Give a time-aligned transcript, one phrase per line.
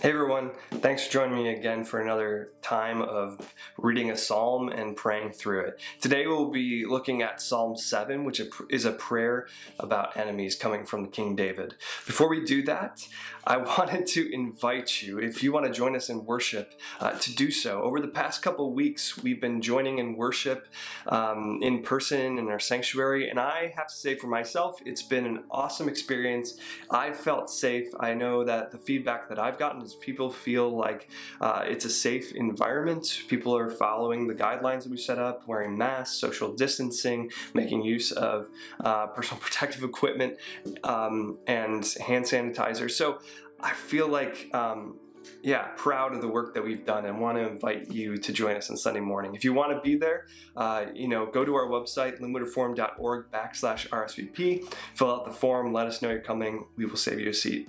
[0.00, 4.96] Hey everyone, thanks for joining me again for another time of reading a psalm and
[4.96, 5.80] praying through it.
[6.00, 8.40] Today we'll be looking at Psalm 7, which
[8.70, 9.46] is a prayer
[9.78, 11.74] about enemies coming from King David.
[12.06, 13.06] Before we do that,
[13.46, 17.34] I wanted to invite you, if you want to join us in worship, uh, to
[17.34, 17.82] do so.
[17.82, 20.66] Over the past couple weeks, we've been joining in worship
[21.08, 25.26] um, in person in our sanctuary, and I have to say for myself, it's been
[25.26, 26.56] an awesome experience.
[26.90, 27.88] I've felt safe.
[28.00, 31.08] I know that the feedback that I've gotten people feel like
[31.40, 33.22] uh, it's a safe environment.
[33.28, 38.12] People are following the guidelines that we set up, wearing masks, social distancing, making use
[38.12, 38.48] of
[38.84, 40.36] uh, personal protective equipment,
[40.84, 42.90] um, and hand sanitizer.
[42.90, 43.20] So
[43.60, 44.48] I feel like.
[44.54, 44.98] Um,
[45.42, 48.56] yeah, proud of the work that we've done and want to invite you to join
[48.56, 49.34] us on Sunday morning.
[49.34, 50.26] If you want to be there,
[50.56, 55.86] uh, you know, go to our website, linwoodreform.org backslash RSVP, fill out the form, let
[55.86, 56.66] us know you're coming.
[56.76, 57.68] We will save you a seat.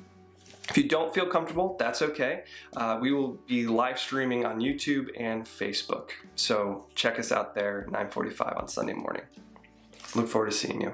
[0.72, 2.44] If you don't feel comfortable, that's okay.
[2.78, 6.12] Uh, we will be live streaming on YouTube and Facebook.
[6.36, 9.24] So check us out there, 9:45 on Sunday morning.
[10.16, 10.94] Look forward to seeing you.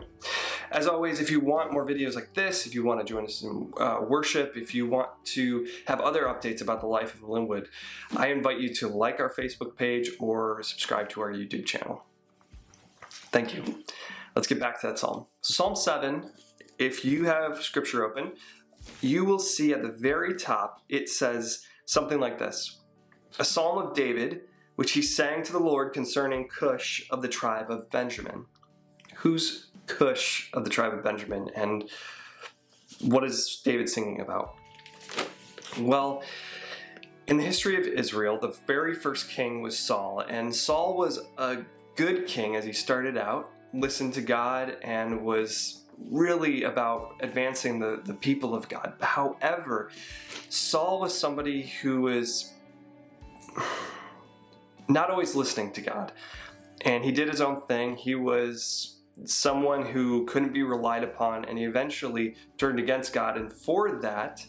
[0.72, 3.44] As always, if you want more videos like this, if you want to join us
[3.44, 7.69] in uh, worship, if you want to have other updates about the life of Linwood,
[8.16, 12.03] I invite you to like our Facebook page or subscribe to our YouTube channel.
[13.31, 13.84] Thank you.
[14.36, 15.28] Let's get back to that psalm.
[15.41, 16.31] So, Psalm 7,
[16.80, 18.34] if you have scripture open,
[19.02, 22.80] you will see at the very top it says something like this
[23.39, 24.41] A psalm of David,
[24.75, 28.45] which he sang to the Lord concerning Cush of the tribe of Benjamin.
[29.17, 31.89] Who's Cush of the tribe of Benjamin, and
[33.02, 34.55] what is David singing about?
[35.79, 36.23] Well,
[37.27, 41.59] in the history of Israel, the very first king was Saul, and Saul was a
[41.95, 48.02] good king as he started out, listened to God, and was really about advancing the,
[48.03, 48.94] the people of God.
[49.02, 49.92] However,
[50.50, 52.53] Saul was somebody who was
[54.88, 56.12] not always listening to God.
[56.81, 57.95] And he did his own thing.
[57.95, 63.38] He was someone who couldn't be relied upon, and he eventually turned against God.
[63.38, 64.46] And for that,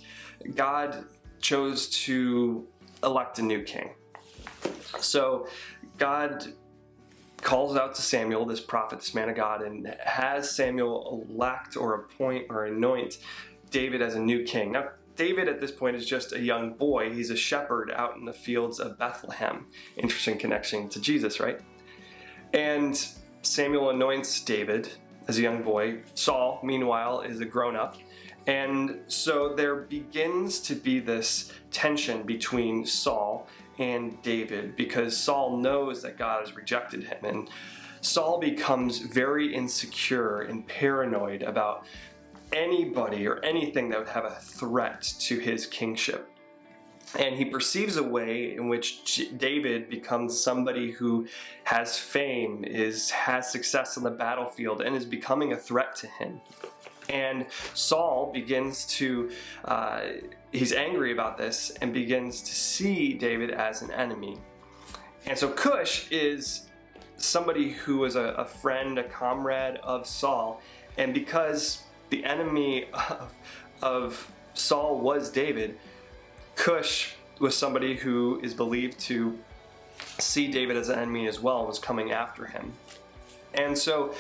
[0.54, 1.06] God
[1.40, 2.66] chose to
[3.02, 3.90] elect a new king.
[5.00, 5.48] So
[5.96, 6.46] God
[7.42, 11.94] calls out to Samuel, this prophet, this man of God, and has Samuel elect or
[11.94, 13.18] appoint or anoint
[13.70, 14.72] David as a new king.
[14.72, 17.12] Now, David at this point is just a young boy.
[17.12, 19.66] He's a shepherd out in the fields of Bethlehem.
[19.96, 21.60] Interesting connection to Jesus, right?
[22.52, 22.96] And
[23.42, 24.90] Samuel anoints David
[25.26, 26.02] as a young boy.
[26.14, 27.96] Saul, meanwhile, is a grown up.
[28.46, 33.46] And so there begins to be this tension between Saul
[33.78, 37.24] and David because Saul knows that God has rejected him.
[37.24, 37.50] And
[38.00, 41.84] Saul becomes very insecure and paranoid about
[42.52, 46.30] anybody or anything that would have a threat to his kingship.
[47.18, 51.26] And he perceives a way in which David becomes somebody who
[51.64, 56.42] has fame, is has success on the battlefield, and is becoming a threat to him.
[57.08, 59.30] And Saul begins to,
[59.64, 60.02] uh,
[60.52, 64.38] he's angry about this and begins to see David as an enemy.
[65.26, 66.68] And so Cush is
[67.16, 70.60] somebody who was a, a friend, a comrade of Saul.
[70.96, 73.34] And because the enemy of,
[73.82, 75.78] of Saul was David,
[76.56, 79.38] Cush was somebody who is believed to
[80.18, 82.72] see David as an enemy as well, was coming after him.
[83.54, 84.14] And so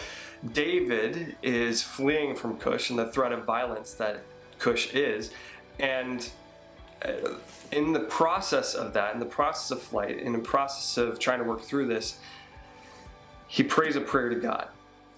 [0.52, 4.22] David is fleeing from Cush and the threat of violence that
[4.58, 5.30] Cush is.
[5.78, 6.28] And
[7.04, 7.34] uh,
[7.72, 11.38] in the process of that, in the process of flight, in the process of trying
[11.38, 12.18] to work through this,
[13.46, 14.68] he prays a prayer to God.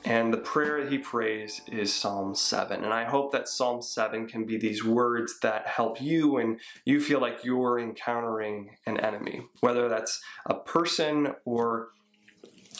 [0.04, 2.84] And the prayer that he prays is Psalm 7.
[2.84, 7.00] And I hope that Psalm 7 can be these words that help you and you
[7.00, 11.88] feel like you're encountering an enemy, whether that's a person or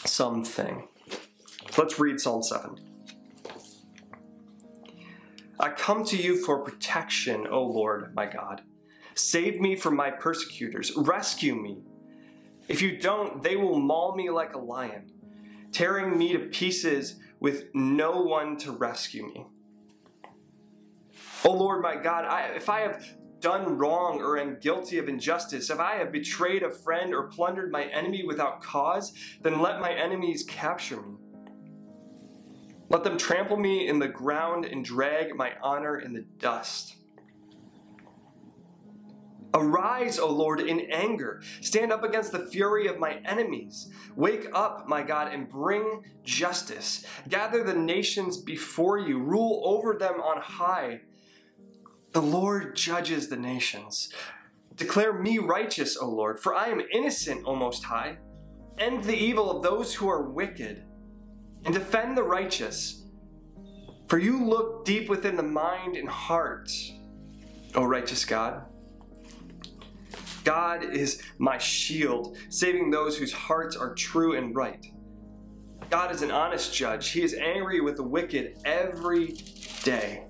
[0.03, 0.87] something.
[1.77, 2.75] Let's read Psalm 7.
[5.57, 8.61] I come to you for protection, O Lord, my God.
[9.13, 10.91] Save me from my persecutors.
[10.97, 11.83] Rescue me.
[12.67, 15.11] If you don't, they will maul me like a lion,
[15.71, 19.45] tearing me to pieces with no one to rescue me.
[21.45, 23.05] O Lord, my God, I, if I have
[23.39, 27.71] done wrong or am guilty of injustice, if I have betrayed a friend or plundered
[27.71, 31.20] my enemy without cause, then let my enemies capture me.
[32.91, 36.97] Let them trample me in the ground and drag my honor in the dust.
[39.53, 41.41] Arise, O Lord, in anger.
[41.61, 43.89] Stand up against the fury of my enemies.
[44.17, 47.05] Wake up, my God, and bring justice.
[47.29, 49.19] Gather the nations before you.
[49.19, 50.99] Rule over them on high.
[52.11, 54.11] The Lord judges the nations.
[54.75, 58.17] Declare me righteous, O Lord, for I am innocent, O Most High.
[58.77, 60.83] End the evil of those who are wicked,
[61.65, 63.03] and defend the righteous.
[64.07, 66.71] For you look deep within the mind and heart,
[67.75, 68.65] O righteous God.
[70.43, 74.85] God is my shield, saving those whose hearts are true and right.
[75.89, 77.09] God is an honest judge.
[77.09, 79.37] He is angry with the wicked every
[79.83, 80.25] day.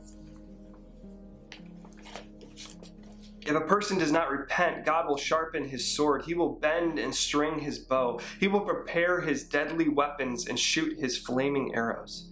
[3.45, 6.23] If a person does not repent, God will sharpen his sword.
[6.25, 8.19] He will bend and string his bow.
[8.39, 12.29] He will prepare his deadly weapons and shoot his flaming arrows.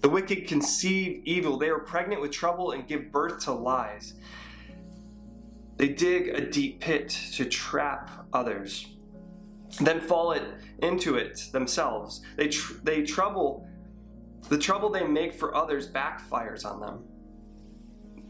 [0.00, 1.56] The wicked conceive evil.
[1.56, 4.14] They are pregnant with trouble and give birth to lies.
[5.76, 8.88] They dig a deep pit to trap others,
[9.80, 10.42] then fall it
[10.80, 12.20] into it themselves.
[12.36, 13.66] They, tr- they trouble,
[14.48, 17.04] the trouble they make for others backfires on them.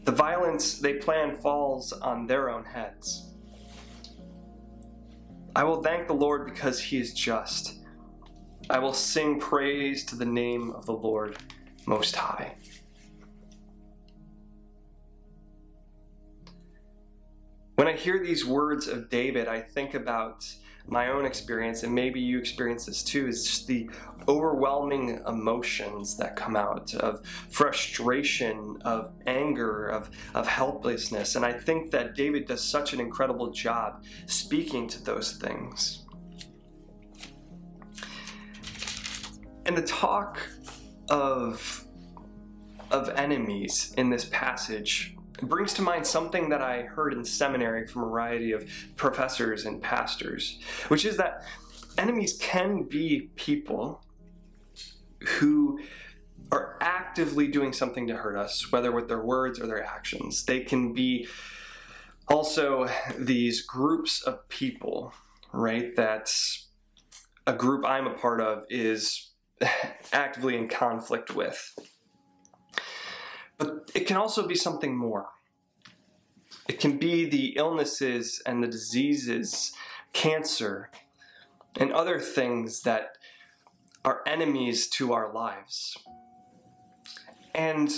[0.03, 3.29] The violence they plan falls on their own heads.
[5.55, 7.79] I will thank the Lord because he is just.
[8.69, 11.37] I will sing praise to the name of the Lord
[11.85, 12.55] Most High.
[17.75, 20.45] When I hear these words of David, I think about
[20.87, 23.89] my own experience, and maybe you experience this too, is just the
[24.27, 31.35] overwhelming emotions that come out of frustration, of anger, of, of helplessness.
[31.35, 36.05] And I think that David does such an incredible job speaking to those things.
[39.65, 40.41] And the talk
[41.09, 41.85] of,
[42.91, 47.85] of enemies in this passage it brings to mind something that I heard in seminary
[47.85, 50.57] from a variety of professors and pastors,
[50.87, 51.43] which is that
[51.97, 54.01] enemies can be people
[55.19, 55.81] who
[56.49, 60.45] are actively doing something to hurt us, whether with their words or their actions.
[60.45, 61.27] They can be
[62.29, 62.87] also
[63.19, 65.13] these groups of people,
[65.51, 65.93] right?
[65.97, 66.33] That
[67.45, 69.31] a group I'm a part of is
[70.13, 71.77] actively in conflict with.
[73.57, 75.27] But it can also be something more.
[76.67, 79.73] It can be the illnesses and the diseases,
[80.13, 80.89] cancer,
[81.75, 83.17] and other things that
[84.05, 85.97] are enemies to our lives.
[87.55, 87.91] And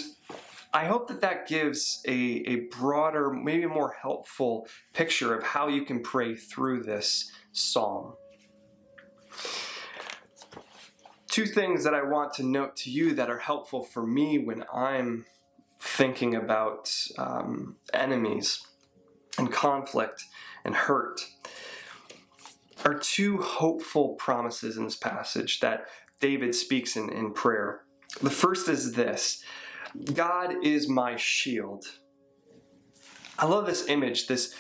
[0.74, 5.86] I hope that that gives a, a broader, maybe more helpful picture of how you
[5.86, 8.16] can pray through this psalm.
[11.30, 14.64] Two things that I want to note to you that are helpful for me when
[14.74, 15.26] I'm
[15.86, 18.60] thinking about um, enemies
[19.38, 20.24] and conflict
[20.66, 21.22] and hurt
[22.84, 25.86] are two hopeful promises in this passage that
[26.20, 27.82] David speaks in, in prayer.
[28.22, 29.44] The first is this
[30.14, 31.86] God is my shield.
[33.38, 34.56] I love this image, this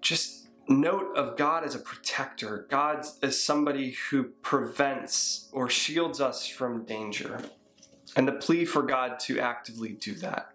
[0.00, 6.46] just note of God as a protector, God as somebody who prevents or shields us
[6.46, 7.40] from danger
[8.16, 10.52] and the plea for God to actively do that.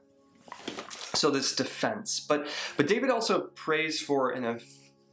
[1.13, 2.47] So this defense, but
[2.77, 4.59] but David also prays for an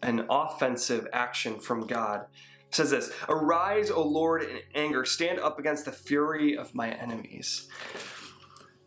[0.02, 2.26] an offensive action from God.
[2.68, 6.90] It says this: "Arise, O Lord, in anger; stand up against the fury of my
[6.90, 7.68] enemies."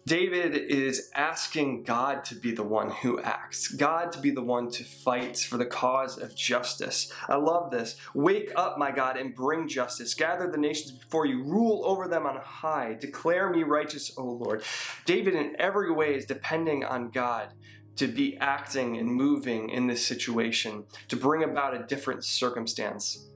[0.08, 4.70] David is asking God to be the one who acts, God to be the one
[4.70, 7.12] to fight for the cause of justice.
[7.28, 7.96] I love this.
[8.14, 10.14] Wake up, my God, and bring justice.
[10.14, 12.96] Gather the nations before you, rule over them on high.
[13.02, 14.62] Declare me righteous, O Lord.
[15.06, 17.54] David, in every way, is depending on God
[17.96, 23.28] to be acting and moving in this situation, to bring about a different circumstance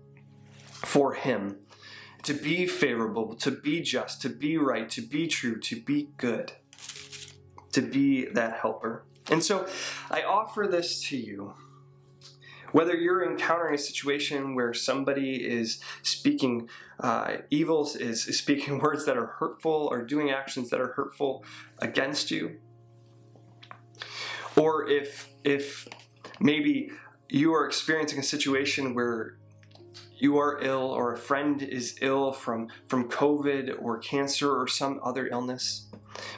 [0.86, 1.58] for him
[2.24, 6.54] to be favorable, to be just, to be right, to be true, to be good,
[7.72, 9.06] to be that helper.
[9.30, 9.68] And so
[10.10, 11.54] I offer this to you.
[12.72, 19.18] Whether you're encountering a situation where somebody is speaking uh, evils, is, speaking words that
[19.18, 21.44] are hurtful, or doing actions that are hurtful
[21.80, 22.60] against you,
[24.56, 25.88] or if if
[26.40, 26.92] maybe
[27.28, 29.39] you are experiencing a situation where
[30.20, 35.00] you are ill or a friend is ill from, from COVID or cancer or some
[35.04, 35.88] other illness.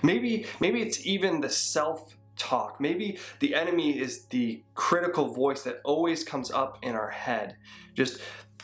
[0.03, 2.79] Maybe, maybe it's even the self talk.
[2.79, 7.57] Maybe the enemy is the critical voice that always comes up in our head,
[7.95, 8.19] just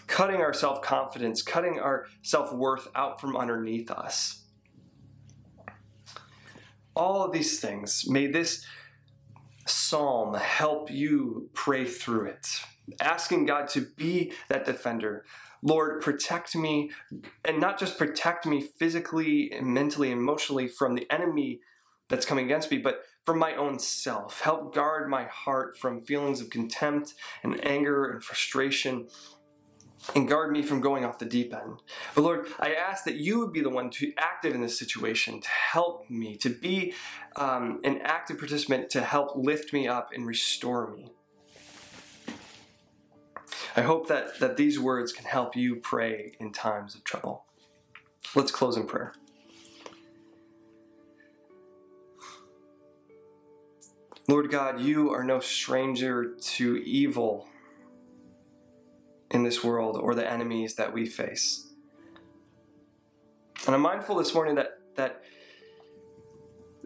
[0.07, 4.43] cutting our self confidence, cutting our self worth out from underneath us.
[6.95, 8.65] All of these things, may this
[9.67, 12.47] psalm help you pray through it
[12.99, 15.25] asking God to be that defender.
[15.61, 16.91] Lord, protect me,
[17.43, 21.61] and not just protect me physically and mentally, emotionally from the enemy
[22.09, 24.41] that's coming against me, but from my own self.
[24.41, 27.13] Help guard my heart from feelings of contempt
[27.43, 29.07] and anger and frustration
[30.15, 31.81] and guard me from going off the deep end.
[32.15, 35.41] But Lord, I ask that you would be the one to active in this situation,
[35.41, 36.93] to help me, to be
[37.35, 41.11] um, an active participant, to help lift me up and restore me.
[43.77, 47.45] I hope that, that these words can help you pray in times of trouble.
[48.33, 49.13] Let's close in prayer.
[54.27, 57.47] Lord God, you are no stranger to evil
[59.29, 61.71] in this world or the enemies that we face.
[63.67, 65.23] And I'm mindful this morning that that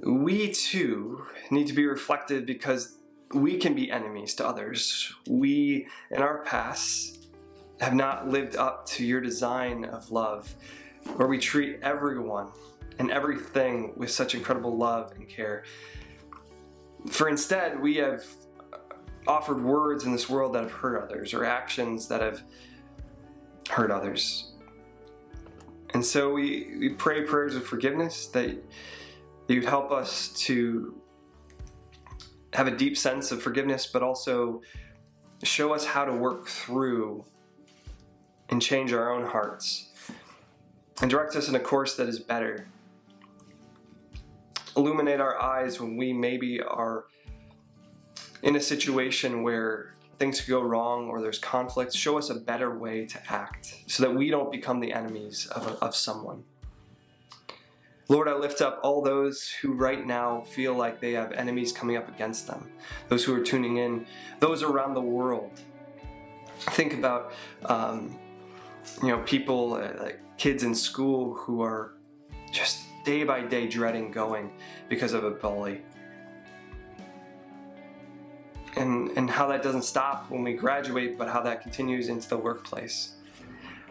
[0.03, 2.97] we too need to be reflected because
[3.33, 5.13] we can be enemies to others.
[5.27, 7.27] We, in our past,
[7.79, 10.53] have not lived up to your design of love,
[11.15, 12.51] where we treat everyone
[12.99, 15.63] and everything with such incredible love and care.
[17.09, 18.23] For instead, we have
[19.27, 22.43] offered words in this world that have hurt others or actions that have
[23.69, 24.51] hurt others.
[25.93, 28.57] And so we, we pray prayers of forgiveness that
[29.47, 31.00] you'd help us to
[32.53, 34.61] have a deep sense of forgiveness, but also
[35.43, 37.25] show us how to work through
[38.49, 39.89] and change our own hearts
[41.01, 42.67] and direct us in a course that is better.
[44.77, 47.05] Illuminate our eyes when we maybe are
[48.43, 51.93] in a situation where things could go wrong or there's conflict.
[51.93, 55.67] Show us a better way to act so that we don't become the enemies of,
[55.81, 56.43] of someone.
[58.07, 61.95] Lord, I lift up all those who right now feel like they have enemies coming
[61.95, 62.69] up against them,
[63.07, 64.05] those who are tuning in,
[64.39, 65.59] those around the world.
[66.59, 67.33] Think about,
[67.65, 68.19] um,
[69.01, 71.93] you know, people, uh, like kids in school who are
[72.51, 74.51] just day by day dreading going
[74.89, 75.81] because of a bully.
[78.75, 82.37] And, and how that doesn't stop when we graduate, but how that continues into the
[82.37, 83.15] workplace.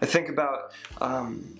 [0.03, 1.60] I think about um,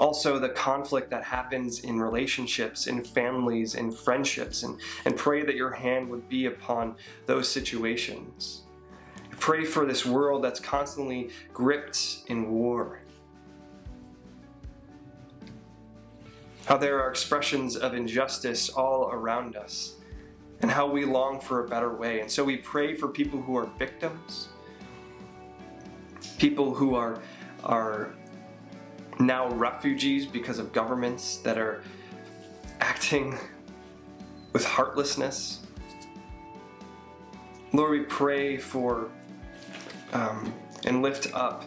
[0.00, 5.54] also the conflict that happens in relationships, in families, in friendships, and, and pray that
[5.54, 8.62] your hand would be upon those situations.
[9.38, 13.02] Pray for this world that's constantly gripped in war.
[16.64, 19.96] How there are expressions of injustice all around us,
[20.62, 22.20] and how we long for a better way.
[22.20, 24.48] And so we pray for people who are victims,
[26.38, 27.20] people who are,
[27.64, 28.14] are
[29.20, 31.82] now refugees because of governments that are
[32.80, 33.38] acting
[34.52, 35.60] with heartlessness.
[37.72, 39.10] Lord, we pray for
[40.12, 40.52] um,
[40.84, 41.64] and lift up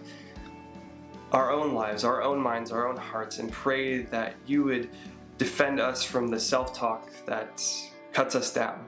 [1.32, 4.90] our own lives, our own minds, our own hearts, and pray that you would
[5.38, 7.64] defend us from the self talk that
[8.12, 8.86] cuts us down.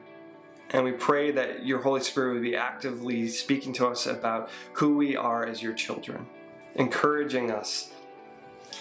[0.72, 4.95] And we pray that your Holy Spirit would be actively speaking to us about who
[4.95, 6.25] we are as your children,
[6.75, 7.91] encouraging us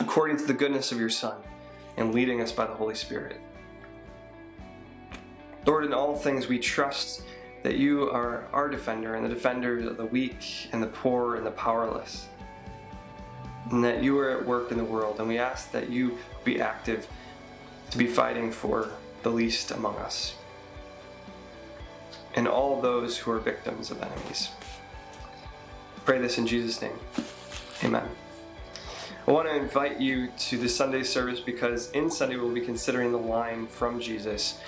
[0.01, 1.37] according to the goodness of your Son,
[1.97, 3.41] and leading us by the Holy Spirit.
[5.67, 7.23] Lord, in all things we trust
[7.63, 11.47] that you are our defender and the defender of the weak and the poor and
[11.47, 12.29] the powerless.
[13.71, 16.61] And that you are at work in the world, and we ask that you be
[16.61, 17.07] active
[17.91, 18.91] to be fighting for
[19.23, 20.35] the least among us
[22.35, 24.51] and all those who are victims of enemies.
[26.05, 26.99] Pray this in Jesus' name.
[27.83, 28.09] Amen.
[29.27, 33.11] I want to invite you to the Sunday service because in Sunday we'll be considering
[33.11, 34.61] the line from Jesus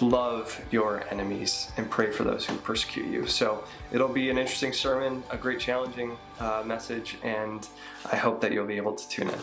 [0.00, 3.26] love your enemies and pray for those who persecute you.
[3.26, 7.66] So it'll be an interesting sermon, a great challenging uh, message, and
[8.10, 9.38] I hope that you'll be able to tune in.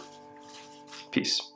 [1.12, 1.54] Peace.